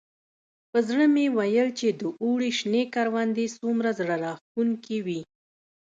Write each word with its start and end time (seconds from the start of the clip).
په 0.71 0.79
زړه 0.87 1.05
مې 1.15 1.25
ویل 1.37 1.69
چې 1.79 1.87
د 1.99 2.01
اوړي 2.23 2.51
شنې 2.59 2.83
کروندې 2.95 3.45
څومره 3.57 3.89
زړه 3.99 4.15
راښکونکي 4.23 4.97
وي. 5.05 5.21